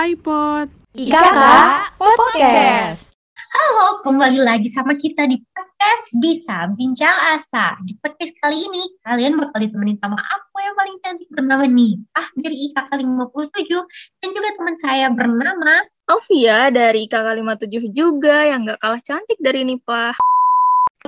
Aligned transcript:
iPod. 0.00 0.72
IKK 0.96 1.40
Podcast. 2.00 3.12
Halo, 3.52 4.00
kembali 4.00 4.40
lagi 4.40 4.72
sama 4.72 4.96
kita 4.96 5.28
di 5.28 5.36
podcast 5.52 6.04
Bisa 6.24 6.72
Bincang 6.72 7.12
Asa. 7.36 7.76
Di 7.84 7.92
podcast 8.00 8.32
kali 8.40 8.64
ini, 8.64 8.96
kalian 9.04 9.36
bakal 9.36 9.60
ditemenin 9.60 10.00
sama 10.00 10.16
aku 10.16 10.56
yang 10.64 10.72
paling 10.72 10.96
cantik 11.04 11.28
bernama 11.28 11.68
Nipah 11.68 12.32
dari 12.32 12.72
IKK 12.72 12.90
57 12.96 14.24
dan 14.24 14.28
juga 14.32 14.48
teman 14.56 14.76
saya 14.80 15.06
bernama 15.12 15.84
Alvia 16.08 16.72
dari 16.72 17.04
kakak 17.04 17.36
57 17.36 17.92
juga 17.92 18.48
yang 18.48 18.64
gak 18.64 18.80
kalah 18.80 19.02
cantik 19.04 19.36
dari 19.36 19.68
Nipah. 19.68 20.16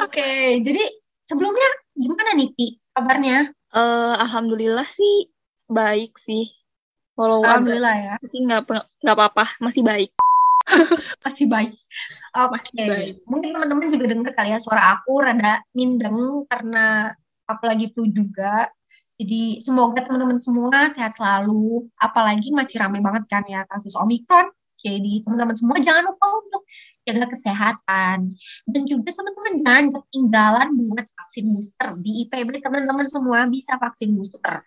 Oke, 0.05 0.61
jadi 0.61 0.85
sebelumnya 1.25 1.69
gimana 1.97 2.37
nih 2.37 2.53
Pi 2.53 2.77
kabarnya? 2.93 3.57
Eh, 3.73 4.15
Alhamdulillah 4.21 4.85
sih 4.85 5.33
baik 5.73 6.21
sih. 6.21 6.62
Walau 7.13 7.45
Alhamdulillah 7.45 7.97
ya, 7.97 8.15
sih 8.25 8.41
nggak 8.41 8.61
nggak 9.05 9.17
apa-apa, 9.17 9.45
masih 9.61 9.85
baik. 9.85 10.11
masih 11.27 11.47
baik. 11.51 11.73
Oke, 12.33 12.57
Masih 12.57 12.85
baik. 12.89 13.15
mungkin 13.29 13.49
teman-teman 13.53 13.93
juga 13.93 14.07
dengar 14.09 14.33
kali 14.33 14.57
ya 14.57 14.59
suara 14.63 14.97
aku 14.97 15.21
rada 15.21 15.61
mindeng 15.77 16.49
karena 16.49 17.13
aku 17.45 17.65
lagi 17.69 17.93
flu 17.93 18.09
juga. 18.09 18.73
Jadi 19.21 19.61
semoga 19.61 20.01
teman-teman 20.01 20.41
semua 20.41 20.89
sehat 20.89 21.13
selalu. 21.13 21.87
Apalagi 22.01 22.49
masih 22.51 22.81
ramai 22.81 23.05
banget 23.05 23.29
kan 23.29 23.45
ya 23.45 23.69
kasus 23.69 23.93
Omikron. 24.01 24.49
Jadi 24.83 25.23
teman-teman 25.23 25.55
semua 25.55 25.79
jangan 25.79 26.11
lupa 26.11 26.27
untuk 26.43 26.63
jaga 27.07 27.27
kesehatan. 27.31 28.19
Dan 28.67 28.83
juga 28.89 29.15
teman-teman 29.15 29.53
jangan 29.63 29.85
ketinggalan 29.95 30.69
buat 30.75 31.07
vaksin 31.07 31.45
booster. 31.53 31.89
Di 32.03 32.11
IPB 32.27 32.49
teman-teman 32.65 33.07
semua 33.07 33.47
bisa 33.47 33.77
vaksin 33.79 34.17
booster. 34.17 34.65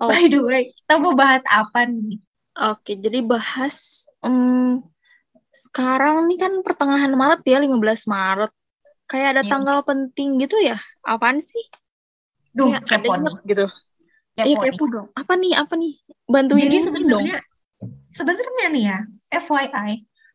Oh. 0.00 0.08
By 0.08 0.32
the 0.32 0.40
way, 0.40 0.72
kita 0.72 0.96
mau 0.96 1.12
bahas 1.12 1.44
apa 1.44 1.84
nih? 1.84 2.16
Oke, 2.56 2.96
jadi 2.96 3.20
bahas 3.20 4.08
em, 4.24 4.80
sekarang 5.52 6.24
nih 6.28 6.38
kan 6.40 6.52
pertengahan 6.64 7.12
Maret 7.12 7.44
ya, 7.44 7.60
15 7.60 8.08
Maret. 8.08 8.48
Kayak 9.04 9.28
ada 9.36 9.42
Iya. 9.44 9.50
tanggal 9.52 9.78
penting 9.84 10.40
gitu 10.40 10.56
ya? 10.56 10.78
Apaan 11.04 11.42
sih? 11.44 11.60
Duh, 12.56 12.72
Kayak 12.72 12.80
ada 12.80 12.88
kepo 12.96 13.12
nih. 13.12 13.34
gitu. 13.44 13.66
Kepo 14.34 14.46
Iya 14.48 14.56
kepo 14.64 14.84
dong. 14.88 15.06
Apa 15.12 15.32
nih? 15.36 15.52
Apa 15.58 15.74
nih? 15.76 15.92
Bantuin 16.24 16.62
Jadi 16.64 16.76
dong. 16.76 16.84
sebenarnya 16.86 17.36
sebenarnya 18.08 18.66
nih 18.72 18.84
ya, 18.88 18.98
FYI, 19.30 19.90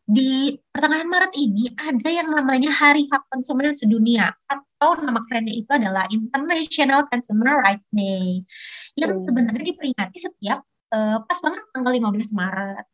di 0.05 0.53
pertengahan 0.69 1.09
Maret 1.09 1.33
ini 1.33 1.73
ada 1.73 2.09
yang 2.13 2.29
namanya 2.29 2.69
Hari 2.69 3.09
Hak 3.09 3.25
Konsumen 3.25 3.73
Sedunia 3.73 4.29
atau 4.45 5.01
nama 5.01 5.17
kerennya 5.25 5.57
itu 5.57 5.69
adalah 5.73 6.05
International 6.13 7.09
Consumer 7.09 7.65
Rights 7.65 7.89
Day 7.89 8.45
yang 8.93 9.17
Oh. 9.17 9.21
sebenarnya 9.25 9.65
diperingati 9.65 10.17
setiap 10.21 10.61
eh, 10.93 11.17
pas 11.25 11.39
banget 11.41 11.61
tanggal 11.73 11.91
15 11.91 12.37
Maret. 12.37 12.85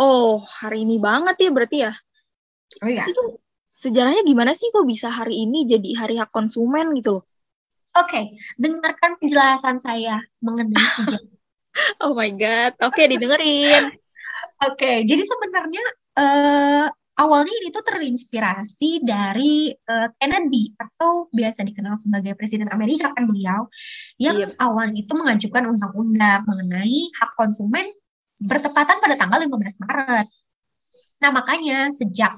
Oh, 0.00 0.40
hari 0.42 0.88
ini 0.88 0.96
banget 0.98 1.36
ya 1.38 1.50
berarti 1.52 1.76
ya? 1.84 1.92
Oh 2.82 2.88
iya. 2.88 3.04
Itu 3.06 3.38
sejarahnya 3.70 4.24
gimana 4.24 4.56
sih 4.56 4.72
kok 4.72 4.88
bisa 4.88 5.12
hari 5.12 5.44
ini 5.44 5.68
jadi 5.68 6.00
hari 6.00 6.16
hak 6.18 6.32
konsumen 6.32 6.90
gitu 6.96 7.20
loh? 7.20 7.24
Oke, 7.94 8.26
dengarkan 8.58 9.20
penjelasan 9.22 9.78
saya 9.78 10.18
mengenai 10.42 10.74
sejarah. 10.98 11.22
Oh 12.02 12.16
my 12.16 12.32
god, 12.34 12.74
oke 12.82 12.98
didengerin. 13.04 13.94
Oke, 14.66 15.06
jadi 15.06 15.22
sebenarnya 15.22 15.84
eh, 16.14 16.86
awalnya 17.14 17.54
ini 17.62 17.68
tuh 17.70 17.84
terinspirasi 17.86 19.02
dari 19.06 19.70
eh, 19.70 20.08
Kennedy 20.18 20.74
atau 20.74 21.30
biasa 21.30 21.62
dikenal 21.62 21.94
sebagai 21.94 22.34
Presiden 22.34 22.70
Amerika 22.74 23.10
kan 23.14 23.26
beliau 23.26 23.70
yang 24.18 24.38
Iya. 24.38 24.48
awalnya 24.58 24.98
itu 25.02 25.12
mengajukan 25.14 25.70
undang-undang 25.74 26.42
mengenai 26.46 27.10
hak 27.18 27.30
konsumen 27.38 27.86
bertepatan 28.34 28.98
pada 28.98 29.14
tanggal 29.14 29.38
15 29.46 29.78
Maret. 29.78 30.26
Nah, 31.22 31.30
makanya 31.30 31.88
sejak 31.94 32.34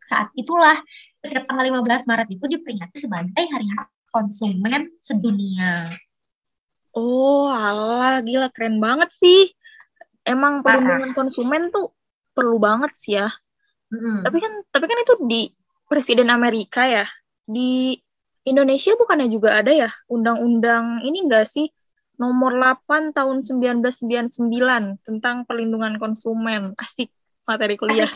saat 0.00 0.30
itulah 0.38 0.78
setiap 1.20 1.44
tanggal 1.50 1.66
15 1.66 2.06
Maret 2.06 2.28
itu 2.30 2.44
diperingati 2.46 2.96
sebagai 2.96 3.44
Hari 3.50 3.66
Hak 3.76 3.88
Konsumen 4.14 4.94
Sedunia. 5.02 5.90
Oh, 6.90 7.46
alah, 7.46 8.18
gila 8.24 8.50
keren 8.50 8.82
banget 8.82 9.10
sih. 9.14 9.50
Emang 10.26 10.62
perlindungan 10.66 11.14
konsumen 11.14 11.70
tuh 11.70 11.94
perlu 12.32 12.56
banget 12.60 12.92
sih 12.96 13.18
ya. 13.18 13.28
Mm-mm. 13.90 14.22
Tapi 14.22 14.38
kan 14.38 14.52
tapi 14.70 14.84
kan 14.86 14.98
itu 15.02 15.14
di 15.26 15.42
Presiden 15.90 16.30
Amerika 16.30 16.86
ya. 16.86 17.06
Di 17.46 17.98
Indonesia 18.46 18.94
bukannya 18.96 19.28
juga 19.28 19.60
ada 19.60 19.72
ya 19.74 19.90
undang-undang 20.08 21.04
ini 21.04 21.28
enggak 21.28 21.44
sih 21.44 21.68
nomor 22.16 22.56
8 22.56 23.12
tahun 23.16 23.42
1999 23.44 25.04
tentang 25.04 25.44
perlindungan 25.44 25.98
konsumen. 25.98 26.72
Asik 26.78 27.10
materi 27.44 27.74
kuliah. 27.74 28.08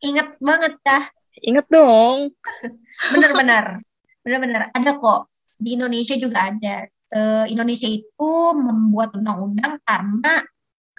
Ingat 0.00 0.40
banget 0.40 0.80
dah 0.80 1.04
Ingat 1.38 1.66
dong. 1.70 2.34
Benar-benar, 3.14 3.78
benar-benar 4.26 4.62
ada 4.74 4.90
kok 4.98 5.30
di 5.56 5.78
Indonesia 5.78 6.18
juga 6.18 6.50
ada. 6.50 6.84
Eh, 7.10 7.46
Indonesia 7.50 7.86
itu 7.86 8.30
membuat 8.54 9.14
undang-undang 9.14 9.78
karena 9.82 10.42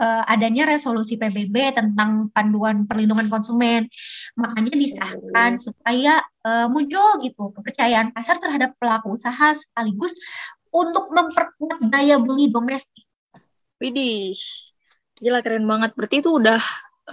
eh, 0.01 0.23
adanya 0.25 0.66
resolusi 0.66 1.16
PBB 1.22 1.78
tentang 1.78 2.34
panduan 2.34 2.89
perlindungan 2.89 3.29
konsumen. 3.29 3.85
Makanya 4.34 4.73
disahkan 4.73 5.62
supaya 5.62 6.17
eh, 6.41 6.67
muncul 6.67 7.22
gitu 7.22 7.53
kepercayaan 7.53 8.09
pasar 8.09 8.41
terhadap 8.41 8.73
pelaku 8.81 9.13
usaha 9.13 9.53
sekaligus 9.53 10.17
untuk 10.73 11.13
memperkuat 11.13 11.85
daya 11.94 12.17
beli 12.17 12.50
domestik. 12.50 13.06
Widih, 13.78 14.34
gila 15.22 15.45
keren 15.45 15.69
banget. 15.69 15.94
Berarti 15.94 16.25
itu 16.25 16.34
udah 16.34 16.61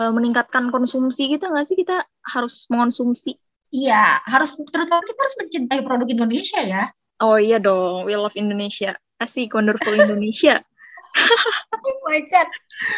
eh, 0.01 0.13
meningkatkan 0.15 0.73
konsumsi 0.73 1.29
kita 1.29 1.53
nggak 1.53 1.67
sih? 1.69 1.77
Kita 1.77 2.01
harus 2.25 2.65
mengonsumsi. 2.73 3.37
Iya, 3.69 4.25
harus 4.25 4.57
terutama 4.57 5.05
kita 5.05 5.21
harus 5.21 5.37
mencintai 5.45 5.81
produk 5.85 6.09
Indonesia 6.09 6.61
ya. 6.65 6.89
Oh 7.21 7.37
iya 7.37 7.61
dong, 7.61 8.09
we 8.09 8.17
love 8.17 8.33
Indonesia. 8.33 8.97
Asik, 9.19 9.53
wonderful 9.53 9.93
Indonesia. 9.93 10.63
Oh 11.79 11.99
my 12.05 12.21
god. 12.25 12.49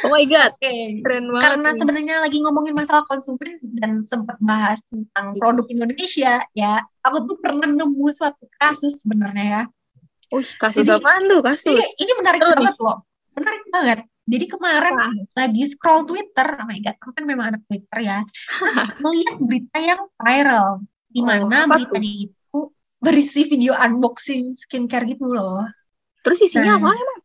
Oh 0.03 0.11
my 0.11 0.25
god, 0.25 0.51
Oke. 0.57 0.73
keren 1.01 1.25
banget. 1.29 1.43
karena 1.43 1.69
sebenarnya 1.75 2.17
lagi 2.21 2.39
ngomongin 2.39 2.73
masalah 2.73 3.05
konsumen 3.05 3.59
dan 3.77 4.01
sempat 4.03 4.37
bahas 4.41 4.81
tentang 4.87 5.37
produk 5.37 5.67
Indonesia 5.67 6.41
ya 6.53 6.73
aku 7.01 7.25
tuh 7.25 7.37
pernah 7.37 7.67
nemu 7.67 8.07
suatu 8.11 8.45
kasus 8.55 9.01
sebenarnya 9.01 9.45
ya 9.47 9.63
Wih, 10.31 10.47
kasus 10.57 10.85
Jadi- 10.85 10.97
apaan 10.97 11.23
tuh? 11.27 11.41
Kasus. 11.41 11.71
ini, 11.71 11.83
ini 11.99 12.13
menarik 12.17 12.41
nih. 12.41 12.55
banget 12.55 12.77
loh 12.79 12.99
menarik 13.33 13.63
banget 13.69 13.99
jadi 14.25 14.47
kemarin 14.49 14.95
Wah, 14.95 15.13
lagi 15.37 15.63
scroll 15.67 16.03
Twitter 16.05 16.49
oh 16.55 16.67
my 16.67 16.79
god 16.79 16.97
aku 16.97 17.11
kan 17.11 17.25
memang 17.25 17.47
anak 17.51 17.63
Twitter 17.65 17.99
ya 18.01 18.19
terus 18.23 18.77
melihat 19.03 19.37
berita 19.41 19.79
yang 19.79 20.01
viral 20.17 20.69
di 21.07 21.21
Oh, 21.21 21.27
mana 21.27 21.57
apa 21.67 21.77
beritanya 21.77 22.13
itu 22.27 22.61
berisi 22.99 23.41
video 23.45 23.73
unboxing 23.75 24.55
skincare 24.55 25.05
gitu 25.07 25.27
loh 25.27 25.65
Terus 26.21 26.45
isinya 26.45 26.77
Nah. 26.77 26.79
apa 26.79 26.91
emang? 26.93 27.21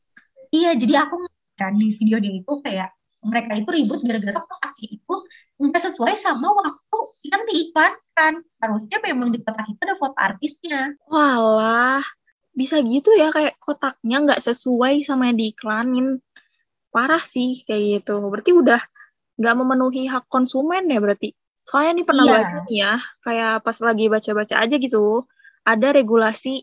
Iya, 0.55 0.69
jadi 0.81 0.93
aku 1.03 1.15
kan 1.59 1.73
di 1.81 1.87
video 1.99 2.17
dia 2.23 2.33
itu 2.41 2.51
kayak 2.65 2.89
mereka 3.25 3.51
itu 3.59 3.69
ribut 3.77 3.99
gara-gara 4.07 4.39
kotaknya 4.49 4.87
itu 5.01 5.13
nggak 5.57 5.81
sesuai 5.87 6.13
sama 6.25 6.47
waktu 6.61 6.97
yang 7.31 7.41
diiklankan. 7.49 8.33
Harusnya 8.61 8.97
memang 9.07 9.29
di 9.33 9.39
kotak 9.45 9.65
itu 9.71 9.81
ada 9.85 9.95
foto 10.01 10.17
artisnya. 10.29 10.81
Walah, 11.09 12.03
bisa 12.59 12.75
gitu 12.85 13.11
ya 13.21 13.27
kayak 13.35 13.55
kotaknya 13.65 14.17
nggak 14.25 14.41
sesuai 14.47 15.01
sama 15.07 15.23
yang 15.31 15.37
diiklanin. 15.41 16.07
Parah 16.93 17.21
sih 17.33 17.61
kayak 17.67 17.83
gitu. 18.01 18.15
Berarti 18.31 18.51
udah 18.61 18.81
nggak 19.39 19.55
memenuhi 19.59 20.03
hak 20.13 20.25
konsumen 20.33 20.83
ya 20.93 20.99
berarti. 21.03 21.29
Soalnya 21.67 21.91
nih 22.01 22.07
pernah 22.09 22.25
Iya. 22.27 22.35
baca 22.39 22.57
nih 22.67 22.77
ya, 22.83 22.93
kayak 23.25 23.53
pas 23.65 23.77
lagi 23.87 24.05
baca-baca 24.13 24.55
aja 24.63 24.75
gitu, 24.85 25.03
ada 25.71 25.87
regulasi 25.97 26.53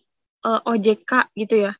eh, 0.49 0.61
OJK 0.71 1.13
gitu 1.39 1.57
ya. 1.67 1.73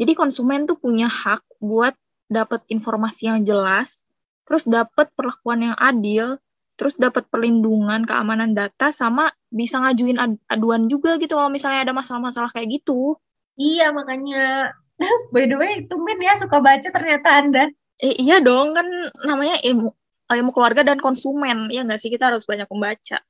Jadi 0.00 0.12
konsumen 0.16 0.64
tuh 0.64 0.76
punya 0.80 1.06
hak 1.06 1.44
buat 1.60 1.94
dapat 2.28 2.64
informasi 2.72 3.28
yang 3.28 3.40
jelas, 3.44 4.08
terus 4.48 4.64
dapat 4.64 5.12
perlakuan 5.12 5.72
yang 5.72 5.76
adil, 5.76 6.40
terus 6.80 6.96
dapat 6.96 7.28
perlindungan 7.28 8.08
keamanan 8.08 8.56
data 8.56 8.88
sama 8.90 9.28
bisa 9.52 9.78
ngajuin 9.78 10.16
ad- 10.16 10.42
aduan 10.48 10.88
juga 10.88 11.20
gitu 11.20 11.36
kalau 11.36 11.52
misalnya 11.52 11.84
ada 11.84 11.94
masalah-masalah 11.94 12.48
kayak 12.50 12.80
gitu. 12.80 13.20
Iya, 13.60 13.92
makanya 13.92 14.72
by 15.34 15.44
the 15.44 15.56
way, 15.60 15.84
tumben 15.84 16.18
ya 16.18 16.34
suka 16.40 16.58
baca 16.64 16.88
ternyata 16.88 17.28
Anda. 17.36 17.64
Eh, 18.00 18.16
iya 18.18 18.40
dong 18.42 18.74
kan 18.74 18.88
namanya 19.28 19.60
ilmu 19.62 19.92
ilmu 20.32 20.50
keluarga 20.56 20.80
dan 20.80 20.96
konsumen 20.96 21.68
ya 21.68 21.84
nggak 21.84 22.00
sih 22.00 22.08
kita 22.08 22.32
harus 22.32 22.48
banyak 22.48 22.64
membaca 22.72 23.20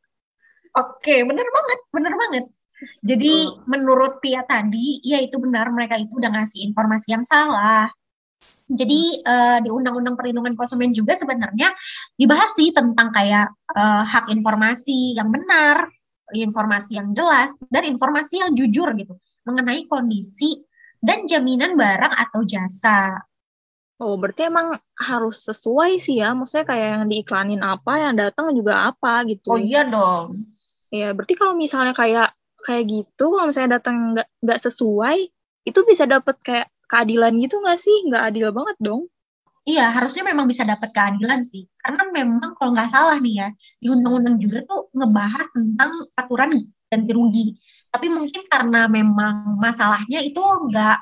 Oke, 0.73 1.20
bener 1.29 1.44
banget, 1.44 1.79
bener 1.93 2.15
banget. 2.17 2.44
Jadi 3.00 3.49
Betul. 3.49 3.65
menurut 3.73 4.12
Pia 4.21 4.44
tadi, 4.44 5.00
ya 5.00 5.17
itu 5.23 5.41
benar 5.41 5.73
mereka 5.73 5.97
itu 5.97 6.12
udah 6.21 6.31
ngasih 6.37 6.69
informasi 6.69 7.09
yang 7.17 7.25
salah. 7.25 7.89
Jadi 8.69 9.23
eh, 9.25 9.59
di 9.65 9.69
Undang-Undang 9.73 10.15
Perlindungan 10.19 10.55
Konsumen 10.55 10.93
juga 10.93 11.17
sebenarnya 11.17 11.73
dibahas 12.15 12.53
sih 12.53 12.71
tentang 12.75 13.09
kayak 13.11 13.49
eh, 13.75 14.03
hak 14.06 14.31
informasi 14.31 15.17
yang 15.19 15.33
benar, 15.33 15.89
informasi 16.33 16.97
yang 17.00 17.11
jelas, 17.12 17.53
dan 17.69 17.85
informasi 17.89 18.41
yang 18.44 18.53
jujur 18.55 18.93
gitu 18.97 19.17
mengenai 19.43 19.91
kondisi 19.91 20.62
dan 21.03 21.27
jaminan 21.27 21.75
barang 21.75 22.15
atau 22.15 22.47
jasa. 22.47 23.19
oh 23.99 24.15
berarti 24.19 24.50
emang 24.50 24.75
harus 24.99 25.47
sesuai 25.47 25.99
sih 25.99 26.19
ya 26.19 26.35
maksudnya 26.35 26.67
kayak 26.67 26.87
yang 26.99 27.05
diiklanin 27.06 27.62
apa 27.62 28.03
yang 28.03 28.15
datang 28.19 28.50
juga 28.50 28.91
apa 28.91 29.23
gitu 29.31 29.47
Oh 29.47 29.59
iya 29.59 29.87
dong. 29.87 30.35
ya 30.91 31.15
berarti 31.15 31.35
kalau 31.39 31.55
misalnya 31.55 31.94
kayak 31.94 32.35
kayak 32.62 32.85
gitu 32.88 33.26
kalau 33.35 33.47
misalnya 33.50 33.79
datang 33.79 33.97
nggak 34.17 34.29
nggak 34.43 34.61
sesuai 34.62 35.19
itu 35.69 35.81
bisa 35.87 36.05
dapat 36.06 36.37
kayak 36.43 36.67
keadilan 36.91 37.32
gitu 37.43 37.59
nggak 37.62 37.79
sih 37.79 37.97
nggak 38.09 38.23
adil 38.32 38.49
banget 38.55 38.76
dong 38.82 39.03
Iya, 39.62 39.94
harusnya 39.94 40.26
memang 40.26 40.50
bisa 40.50 40.67
dapat 40.67 40.91
keadilan 40.91 41.47
sih. 41.47 41.62
Karena 41.79 42.03
memang 42.11 42.59
kalau 42.59 42.75
nggak 42.75 42.91
salah 42.91 43.14
nih 43.23 43.47
ya, 43.47 43.49
di 43.79 43.87
undang-undang 43.94 44.35
juga 44.43 44.59
tuh 44.67 44.91
ngebahas 44.91 45.47
tentang 45.55 45.91
aturan 46.19 46.50
ganti 46.91 47.11
rugi. 47.14 47.47
Tapi 47.94 48.11
mungkin 48.11 48.43
karena 48.50 48.91
memang 48.91 49.62
masalahnya 49.62 50.19
itu 50.19 50.43
nggak 50.43 50.99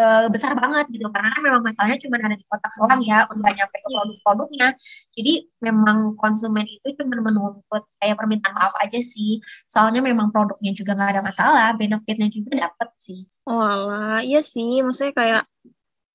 eh, 0.00 0.24
besar 0.34 0.52
banget 0.62 0.84
gitu. 0.94 1.06
Karena 1.14 1.28
kan 1.34 1.40
memang 1.46 1.62
masalahnya 1.66 1.98
cuma 2.04 2.16
ada 2.20 2.36
di 2.40 2.46
kotak 2.50 2.72
doang 2.78 3.00
ya, 3.10 3.18
nggak 3.38 3.52
nyampe 3.58 3.76
ke 3.84 3.88
produk-produknya. 3.94 4.68
Jadi 5.16 5.32
memang 5.66 5.98
konsumen 6.20 6.64
itu 6.76 6.88
cuma 6.98 7.14
menuntut 7.28 7.82
kayak 8.00 8.16
permintaan 8.20 8.54
maaf 8.58 8.74
aja 8.84 8.98
sih. 9.12 9.30
Soalnya 9.72 10.00
memang 10.08 10.28
produknya 10.34 10.70
juga 10.78 10.90
nggak 10.96 11.10
ada 11.18 11.22
masalah, 11.28 11.66
benefitnya 11.80 12.28
juga 12.36 12.50
dapat 12.68 12.88
sih. 13.06 13.20
oh 13.50 13.60
alah 13.72 14.20
iya 14.28 14.38
sih 14.52 14.68
maksudnya 14.84 15.12
kayak 15.20 15.42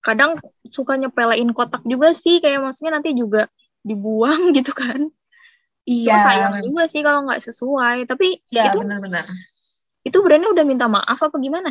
kadang 0.06 0.32
suka 0.76 0.94
nyepelein 1.02 1.50
kotak 1.58 1.82
juga 1.92 2.08
sih 2.24 2.36
kayak 2.44 2.60
maksudnya 2.66 2.92
nanti 2.98 3.10
juga 3.22 3.42
dibuang 3.90 4.42
gitu 4.58 4.72
kan 4.82 5.02
cuma 6.06 6.18
sayang 6.26 6.54
juga 6.66 6.84
sih 6.92 7.02
kalau 7.06 7.20
nggak 7.26 7.42
sesuai 7.48 7.98
tapi 8.10 8.26
Iya, 8.54 8.62
itu 8.70 8.78
benar-benar. 8.82 9.26
itu 10.08 10.18
brandnya 10.24 10.50
udah 10.54 10.66
minta 10.70 10.86
maaf 10.96 11.18
apa 11.18 11.38
gimana 11.42 11.70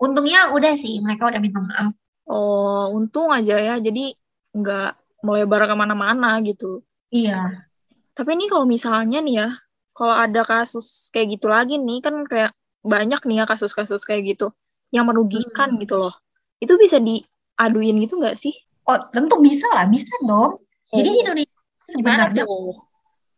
Untungnya 0.00 0.50
udah 0.52 0.74
sih, 0.74 0.98
mereka 1.00 1.30
udah 1.30 1.40
minta 1.40 1.60
maaf. 1.60 1.92
oh 2.24 2.88
untung 2.96 3.28
aja 3.28 3.60
ya 3.60 3.76
jadi 3.76 4.16
nggak 4.56 4.88
melebar 5.20 5.68
ke 5.68 5.74
mana-mana 5.76 6.40
gitu 6.40 6.80
Iya. 7.12 7.62
Tapi 8.10 8.34
ini 8.34 8.50
kalau 8.50 8.66
misalnya 8.66 9.22
nih 9.22 9.34
ya, 9.38 9.48
kalau 9.92 10.14
ada 10.14 10.42
kasus 10.42 11.12
kayak 11.14 11.38
gitu 11.38 11.46
lagi 11.46 11.78
nih, 11.78 12.02
kan 12.02 12.26
kayak 12.26 12.50
banyak 12.82 13.20
nih 13.22 13.36
ya 13.38 13.44
kasus-kasus 13.46 14.02
kayak 14.02 14.34
gitu 14.34 14.50
yang 14.90 15.06
merugikan 15.06 15.74
Hmm. 15.74 15.78
gitu 15.78 15.94
loh. 16.00 16.14
Itu 16.58 16.74
bisa 16.74 16.98
diaduin 16.98 18.02
gitu 18.02 18.18
nggak 18.18 18.34
sih? 18.34 18.50
Oh, 18.86 18.98
tentu 19.14 19.38
bisa 19.38 19.68
lah, 19.74 19.86
bisa 19.86 20.10
dong. 20.26 20.58
Jadi 20.90 21.08
Oh, 21.10 21.20
Indonesia 21.22 21.54
Gimana 21.92 22.26
sebenarnya 22.32 22.44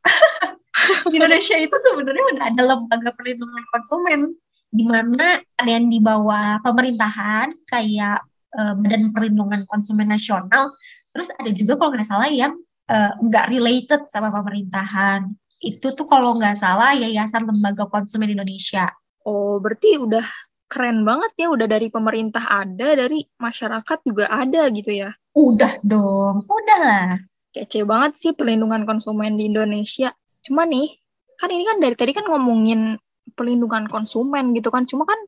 Indonesia 1.16 1.56
itu 1.58 1.76
sebenarnya 1.76 2.24
udah 2.32 2.44
ada 2.48 2.62
lembaga 2.64 3.10
perlindungan 3.12 3.64
konsumen 3.74 4.20
di 4.70 4.84
mana 4.84 5.38
ada 5.56 5.70
yang 5.70 5.88
di 5.88 6.02
bawah 6.02 6.60
pemerintahan 6.60 7.54
kayak 7.70 8.18
eh, 8.56 8.74
Badan 8.74 9.14
Perlindungan 9.14 9.62
Konsumen 9.68 10.10
Nasional. 10.10 10.74
Terus 11.14 11.32
ada 11.32 11.50
juga 11.54 11.80
kalau 11.80 11.96
nggak 11.96 12.08
salah 12.08 12.28
yang 12.28 12.52
eh, 12.90 13.12
nggak 13.16 13.46
related 13.50 14.00
sama 14.12 14.32
pemerintahan. 14.34 15.26
Itu 15.64 15.96
tuh 15.96 16.04
kalau 16.04 16.36
nggak 16.36 16.60
salah 16.60 16.92
Yayasan 16.92 17.48
Lembaga 17.48 17.88
Konsumen 17.88 18.34
Indonesia. 18.34 18.92
Oh, 19.26 19.58
berarti 19.58 19.98
udah 19.98 20.22
keren 20.66 21.06
banget 21.06 21.32
ya, 21.38 21.46
udah 21.50 21.66
dari 21.66 21.88
pemerintah 21.88 22.42
ada, 22.46 22.98
dari 22.98 23.22
masyarakat 23.38 23.98
juga 24.02 24.30
ada 24.30 24.66
gitu 24.70 24.90
ya. 24.90 25.10
Udah 25.34 25.78
dong, 25.86 26.42
udah 26.46 26.78
lah. 26.82 27.10
Kece 27.54 27.86
banget 27.88 28.12
sih 28.20 28.32
perlindungan 28.36 28.84
konsumen 28.84 29.38
di 29.38 29.48
Indonesia. 29.48 30.12
Cuma 30.44 30.68
nih, 30.68 30.92
kan 31.40 31.48
ini 31.48 31.64
kan 31.64 31.78
dari 31.80 31.96
tadi 31.96 32.12
kan 32.12 32.26
ngomongin 32.28 33.00
perlindungan 33.36 33.86
konsumen 33.86 34.56
gitu 34.56 34.72
kan. 34.72 34.88
Cuma 34.88 35.04
kan 35.04 35.20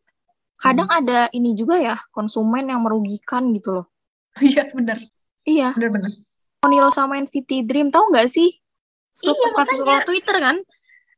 kadang 0.58 0.90
ada 0.90 1.30
ini 1.30 1.54
juga 1.54 1.78
ya, 1.78 1.94
konsumen 2.10 2.66
yang 2.66 2.82
merugikan 2.82 3.52
gitu 3.54 3.82
loh. 3.82 3.86
Iya 4.42 4.70
bener, 4.70 4.98
Iya, 5.42 5.74
bener-bener. 5.74 6.14
Monilo 6.62 6.90
sama 6.90 7.18
NCT 7.18 7.66
Dream 7.66 7.90
tahu 7.90 8.10
nggak 8.10 8.26
sih? 8.30 8.54
Iya, 9.18 9.34
Scroll 9.50 9.66
makanya. 9.66 10.06
Twitter 10.06 10.36
kan? 10.38 10.56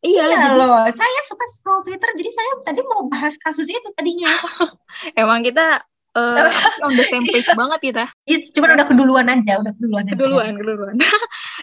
Iya, 0.01 0.25
Iya 0.25 0.37
jadi 0.49 0.57
loh, 0.57 0.89
saya 0.89 1.21
suka 1.29 1.45
scroll 1.53 1.85
Twitter, 1.85 2.09
jadi 2.17 2.31
saya 2.33 2.51
tadi 2.65 2.81
mau 2.89 3.05
bahas 3.13 3.37
kasus 3.37 3.69
itu 3.69 3.89
tadinya. 3.93 4.33
emang 5.21 5.45
kita 5.45 5.85
eh, 6.17 6.49
on 6.89 6.97
the 6.97 7.05
same 7.05 7.29
page 7.29 7.45
banget 7.53 7.81
kita. 7.93 8.05
Iya, 8.25 8.49
cuman 8.57 8.81
udah 8.81 8.87
keduluan 8.89 9.27
aja, 9.29 9.61
udah 9.61 9.73
keduluan 9.77 10.09
aja. 10.09 10.17
Keduluan, 10.17 10.53
keduluan. 10.57 10.95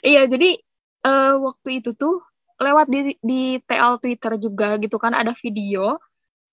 iya, 0.05 0.29
jadi 0.29 0.53
eh, 1.09 1.33
waktu 1.41 1.81
itu 1.81 1.97
tuh 1.97 2.21
lewat 2.57 2.85
di 2.89 2.99
di 3.21 3.41
TL 3.63 4.01
Twitter 4.01 4.33
juga 4.41 4.77
gitu 4.81 4.97
kan 4.97 5.13
ada 5.13 5.33
video. 5.37 5.97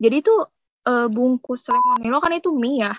Jadi 0.01 0.21
tuh 0.21 0.41
eh, 0.85 1.09
bungkus 1.09 1.65
Lemonilo 1.73 2.21
kan 2.21 2.33
itu 2.37 2.53
mie 2.53 2.85
ya. 2.85 2.93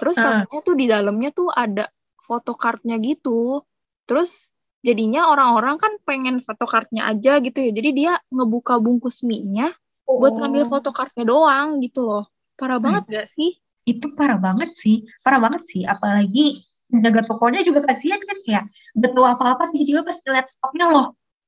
Terus 0.00 0.16
Ah. 0.16 0.44
katanya 0.44 0.60
tuh 0.64 0.74
di 0.76 0.86
dalamnya 0.88 1.30
tuh 1.36 1.48
ada 1.52 1.84
photocardnya 2.20 2.96
gitu. 3.00 3.60
Terus 4.08 4.48
jadinya 4.80 5.28
orang-orang 5.28 5.76
kan 5.76 5.92
pengen 6.08 6.40
photocardnya 6.40 7.08
aja 7.12 7.42
gitu 7.44 7.58
ya. 7.60 7.70
Jadi 7.76 7.90
dia 7.92 8.12
ngebuka 8.32 8.80
bungkus 8.80 9.20
mie-nya 9.20 9.72
buat 10.06 10.32
ngambil 10.38 10.64
photocardnya 10.70 11.24
doang 11.26 11.82
gitu 11.84 12.06
loh. 12.06 12.24
Parah 12.56 12.80
banget 12.80 13.04
gak 13.10 13.26
sih? 13.28 13.58
Itu 13.84 14.14
parah 14.16 14.38
banget 14.40 14.72
sih, 14.72 15.04
parah 15.20 15.42
banget 15.42 15.62
sih. 15.66 15.82
Apalagi 15.84 16.62
penjaga 16.86 17.26
tokonya 17.26 17.60
juga 17.66 17.82
kasihan 17.84 18.22
kan 18.22 18.38
kayak 18.46 18.64
gak 18.96 19.10
tahu 19.12 19.26
apa-apa 19.26 19.74
tiba-tiba 19.74 20.06
pas 20.06 20.16
ngeliat 20.24 20.46
stoknya 20.46 20.86
loh. 20.88 21.06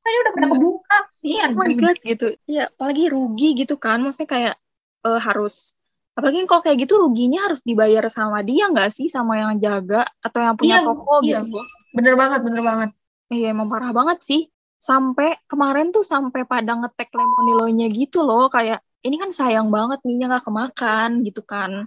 Kayaknya 0.09 0.21
udah 0.25 0.33
pada 0.33 0.47
Hmm. 0.49 0.55
kebuka 0.57 0.97
kasihan. 1.13 1.49
Oh 1.53 1.61
my 1.61 1.75
god 1.77 1.97
gitu. 2.01 2.27
Iya, 2.49 2.63
apalagi 2.73 3.05
rugi 3.13 3.49
gitu 3.61 3.75
kan. 3.77 4.01
Maksudnya 4.01 4.31
kayak 4.33 4.55
eh, 5.05 5.21
harus 5.21 5.55
apalagi 6.17 6.49
kalau 6.49 6.63
kayak 6.65 6.79
gitu 6.83 6.95
ruginya 6.99 7.47
harus 7.47 7.61
dibayar 7.63 8.03
sama 8.11 8.43
dia 8.43 8.67
nggak 8.73 8.91
sih 8.91 9.07
sama 9.07 9.39
yang 9.39 9.53
jaga 9.63 10.03
atau 10.19 10.41
yang 10.43 10.57
punya 10.57 10.81
Iya, 10.81 10.87
toko 10.89 11.13
iya. 11.23 11.39
gitu. 11.45 11.59
Bener 11.95 12.15
banget, 12.17 12.41
bener 12.43 12.63
banget. 12.65 12.89
Iya, 13.29 13.47
emang 13.53 13.69
parah 13.69 13.93
banget 13.93 14.19
sih. 14.25 14.41
Sampai 14.81 15.37
kemarin 15.51 15.93
tuh 15.95 16.03
sampai 16.03 16.43
pada 16.49 16.73
ngetek 16.75 17.11
lemonilonya 17.13 17.87
gitu 17.93 18.23
loh 18.25 18.49
kayak 18.51 18.79
ini 19.07 19.15
kan 19.23 19.31
sayang 19.31 19.69
banget 19.71 19.99
minyak 20.09 20.27
nggak 20.33 20.45
kemakan 20.49 21.11
gitu 21.27 21.43
kan. 21.45 21.87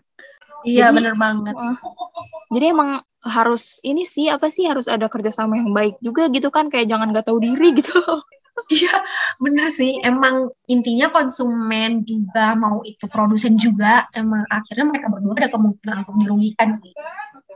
Iya, 0.65 0.89
Jadi- 0.89 0.96
bener 1.01 1.15
banget. 1.18 1.56
Jadi 2.51 2.65
emang 2.70 2.89
harus 3.22 3.77
ini 3.86 4.01
sih 4.01 4.34
apa 4.34 4.50
sih 4.50 4.65
harus 4.65 4.89
ada 4.89 5.06
kerjasama 5.06 5.62
yang 5.62 5.70
baik 5.72 6.01
juga 6.01 6.25
gitu 6.34 6.50
kan 6.50 6.74
kayak 6.74 6.89
jangan 6.89 7.13
nggak 7.13 7.25
tahu 7.30 7.38
diri 7.41 7.70
gitu. 7.80 7.98
Iya, 8.68 8.94
bener 9.39 9.72
sih. 9.72 9.98
Emang 10.03 10.51
intinya 10.68 11.08
konsumen 11.10 12.03
juga 12.03 12.53
mau 12.58 12.84
itu 12.84 13.08
produsen 13.08 13.56
juga. 13.58 14.06
Emang 14.12 14.44
akhirnya 14.51 14.86
mereka 14.91 15.08
berdua 15.08 15.34
ada 15.38 15.50
kemungkinan 15.50 15.96
untuk 16.06 16.15
dirugikan 16.20 16.70
sih. 16.75 16.91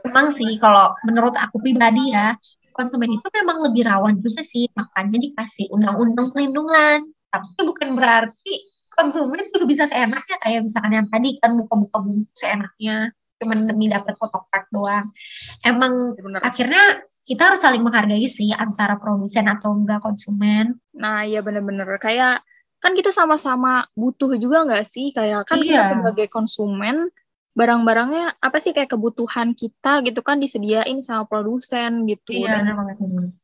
Emang 0.06 0.32
sih 0.32 0.56
kalau 0.58 0.94
menurut 1.04 1.36
aku 1.36 1.60
pribadi 1.60 2.10
ya, 2.16 2.32
konsumen 2.72 3.12
itu 3.12 3.26
memang 3.28 3.58
lebih 3.70 3.86
rawan 3.86 4.18
juga 4.24 4.40
sih. 4.40 4.66
Makanya 4.72 5.18
dikasih 5.20 5.68
undang-undang 5.70 6.32
perlindungan. 6.32 7.06
Tapi 7.28 7.58
bukan 7.60 7.88
berarti 7.92 8.54
konsumen 8.96 9.44
juga 9.52 9.64
bisa 9.68 9.84
seenaknya. 9.84 10.36
Kayak 10.40 10.60
misalkan 10.64 10.92
yang 10.96 11.08
tadi 11.12 11.28
kan 11.38 11.52
buka-buka 11.54 11.96
bungkus 12.02 12.32
seenaknya. 12.34 13.12
Cuman 13.36 13.68
demi 13.68 13.86
dapat 13.86 14.16
photocard 14.16 14.66
doang. 14.72 15.12
Emang 15.60 16.16
Bener. 16.16 16.40
akhirnya 16.40 16.82
kita 17.28 17.52
harus 17.52 17.60
saling 17.60 17.84
menghargai 17.84 18.24
sih 18.26 18.54
antara 18.56 18.96
produsen 18.96 19.44
atau 19.46 19.76
enggak 19.76 20.00
konsumen. 20.00 20.80
Nah, 20.96 21.28
iya 21.28 21.44
bener-bener 21.44 21.86
kayak 22.00 22.40
kan 22.80 22.92
kita 22.92 23.10
sama-sama 23.10 23.88
butuh 23.92 24.36
juga 24.36 24.62
nggak 24.64 24.84
sih 24.86 25.10
kayak 25.10 25.48
kan 25.48 25.58
kita 25.58 25.84
Iya. 25.84 25.90
sebagai 25.96 26.28
konsumen 26.28 27.08
barang-barangnya 27.56 28.36
apa 28.36 28.60
sih 28.60 28.76
kayak 28.76 28.92
kebutuhan 28.92 29.56
kita 29.56 30.04
gitu 30.04 30.20
kan 30.20 30.36
disediain 30.36 31.00
sama 31.00 31.24
produsen 31.24 32.04
gitu 32.04 32.36
Iya, 32.36 32.62
dan 32.62 32.76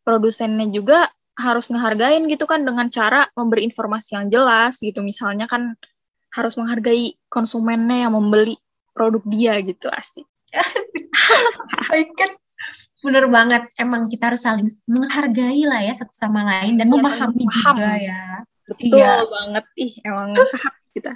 produsennya 0.05 0.69
juga 0.69 1.09
harus 1.39 1.73
ngehargain 1.73 2.29
gitu 2.29 2.45
kan 2.45 2.61
dengan 2.63 2.89
cara 2.89 3.25
memberi 3.33 3.65
informasi 3.65 4.17
yang 4.17 4.27
jelas 4.29 4.79
gitu 4.79 5.01
misalnya 5.01 5.49
kan 5.49 5.73
harus 6.33 6.57
menghargai 6.57 7.17
konsumennya 7.29 8.09
yang 8.09 8.13
membeli 8.13 8.57
produk 8.93 9.23
dia 9.25 9.57
gitu 9.61 9.89
asik 9.89 10.25
Baik 11.89 12.13
kan? 12.13 12.31
Bener 13.03 13.25
banget. 13.27 13.65
Emang 13.77 14.07
kita 14.07 14.33
harus 14.33 14.45
saling 14.45 14.69
menghargai 14.87 15.65
lah 15.65 15.81
ya 15.81 15.93
satu 15.97 16.13
sama 16.13 16.45
lain 16.45 16.77
dan 16.77 16.87
Iya, 16.89 16.93
memahami 16.95 17.45
paham. 17.49 17.75
juga 17.77 17.91
ya. 17.99 18.21
betul 18.63 19.01
Iya. 19.01 19.13
banget 19.27 19.65
ih 19.77 19.93
emang 20.07 20.29
sehat 20.53 20.75
kita 20.93 21.11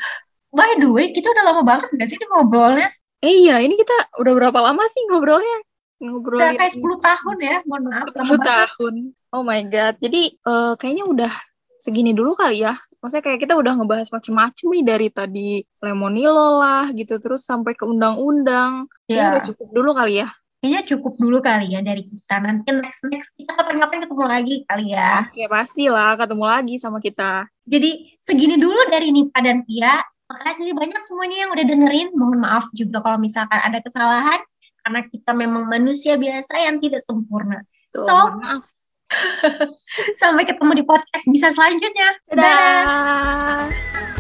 By 0.50 0.72
the 0.80 0.88
way, 0.88 1.12
kita 1.12 1.28
udah 1.30 1.44
lama 1.52 1.62
banget 1.62 1.88
gak 1.94 2.08
sih 2.08 2.16
ngobrolnya? 2.26 2.88
eh 3.20 3.32
iya 3.44 3.60
ini 3.60 3.76
kita 3.76 3.92
udah 4.20 4.32
berapa 4.36 4.58
lama 4.60 4.84
sih 4.88 5.00
ngobrolnya 5.08 5.56
Udah 5.96 6.12
ngobrolin 6.12 6.56
kayak 6.60 6.74
10 6.76 6.84
tahun 7.00 7.36
ya, 7.40 7.56
mohon 7.64 7.82
maaf. 7.88 8.06
10 8.12 8.36
tahun. 8.36 8.94
Oh 9.32 9.42
my 9.44 9.62
god. 9.68 9.96
Jadi 9.96 10.22
eh, 10.36 10.72
kayaknya 10.76 11.04
udah 11.08 11.32
segini 11.80 12.12
dulu 12.12 12.36
kali 12.36 12.64
ya. 12.64 12.76
Maksudnya 13.00 13.24
kayak 13.24 13.40
kita 13.46 13.54
udah 13.54 13.72
ngebahas 13.78 14.08
macem-macem 14.10 14.66
nih 14.72 14.84
dari 14.84 15.08
tadi 15.12 15.48
Lemonilo 15.78 16.58
lah 16.58 16.90
gitu 16.90 17.22
terus 17.22 17.46
sampai 17.46 17.76
ke 17.78 17.86
undang-undang. 17.86 18.90
Ya, 19.06 19.38
udah 19.38 19.44
cukup 19.46 19.68
dulu 19.72 19.92
kali 19.94 20.24
ya. 20.24 20.28
kayaknya 20.56 20.82
cukup 20.88 21.14
dulu 21.20 21.38
kali 21.38 21.70
ya 21.70 21.80
dari 21.84 22.02
kita. 22.02 22.42
Nanti 22.42 22.74
next 22.74 23.06
next 23.06 23.30
kita 23.38 23.54
kapan-kapan 23.54 24.02
ketemu 24.02 24.24
lagi 24.26 24.54
kali 24.66 24.86
ya. 24.90 25.28
Oke, 25.30 25.46
pastilah 25.46 26.18
ketemu 26.18 26.44
lagi 26.48 26.74
sama 26.82 26.98
kita. 26.98 27.46
Jadi 27.62 28.18
segini 28.18 28.58
dulu 28.58 28.80
dari 28.90 29.14
Nipa 29.14 29.38
dan 29.44 29.62
Pia. 29.62 30.02
Makasih 30.26 30.74
banyak 30.74 30.98
semuanya 31.06 31.46
yang 31.46 31.50
udah 31.54 31.64
dengerin. 31.70 32.08
Mohon 32.18 32.38
maaf 32.42 32.66
juga 32.74 32.98
kalau 32.98 33.22
misalkan 33.22 33.62
ada 33.62 33.78
kesalahan 33.78 34.42
karena 34.86 35.02
kita 35.02 35.34
memang 35.34 35.66
manusia 35.66 36.14
biasa 36.14 36.62
yang 36.62 36.78
tidak 36.78 37.02
sempurna. 37.02 37.58
Tuh, 37.90 38.06
So, 38.06 38.14
maaf. 38.38 38.62
sampai 40.22 40.46
ketemu 40.46 40.78
di 40.78 40.84
podcast 40.86 41.26
bisa 41.26 41.50
selanjutnya. 41.50 42.14
Dadah. 42.30 42.38
Dadah. 42.38 44.15